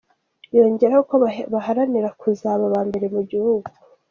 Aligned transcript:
Yongeraho 0.57 1.03
ko 1.09 1.15
baharanira 1.53 2.09
kuzaba 2.21 2.63
aba 2.69 2.79
mbere 2.89 3.05
mu 3.15 3.21
gihugu. 3.29 3.67